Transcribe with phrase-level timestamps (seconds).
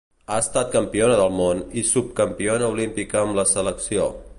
[0.29, 4.15] Ha estat campiona del món i subcampiona olímpica amb la selecció.